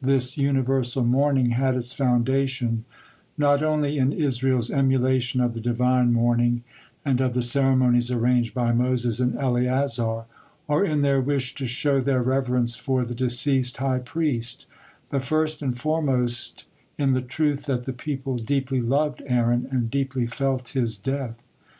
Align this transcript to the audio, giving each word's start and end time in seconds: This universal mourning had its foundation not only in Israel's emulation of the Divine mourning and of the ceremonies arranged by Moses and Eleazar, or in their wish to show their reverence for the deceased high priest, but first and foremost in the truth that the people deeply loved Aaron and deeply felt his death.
This 0.00 0.38
universal 0.38 1.02
mourning 1.04 1.50
had 1.50 1.74
its 1.74 1.92
foundation 1.92 2.84
not 3.36 3.60
only 3.60 3.98
in 3.98 4.12
Israel's 4.12 4.70
emulation 4.70 5.40
of 5.40 5.52
the 5.52 5.60
Divine 5.60 6.12
mourning 6.12 6.62
and 7.04 7.20
of 7.20 7.34
the 7.34 7.42
ceremonies 7.42 8.08
arranged 8.08 8.54
by 8.54 8.70
Moses 8.70 9.18
and 9.18 9.34
Eleazar, 9.36 10.26
or 10.68 10.84
in 10.84 11.00
their 11.00 11.20
wish 11.20 11.56
to 11.56 11.66
show 11.66 12.00
their 12.00 12.22
reverence 12.22 12.76
for 12.76 13.04
the 13.04 13.16
deceased 13.16 13.78
high 13.78 13.98
priest, 13.98 14.66
but 15.10 15.24
first 15.24 15.60
and 15.60 15.76
foremost 15.76 16.68
in 16.96 17.12
the 17.12 17.20
truth 17.20 17.64
that 17.66 17.82
the 17.82 17.92
people 17.92 18.36
deeply 18.36 18.80
loved 18.80 19.22
Aaron 19.26 19.66
and 19.72 19.90
deeply 19.90 20.24
felt 20.28 20.68
his 20.68 20.96
death. 20.96 21.42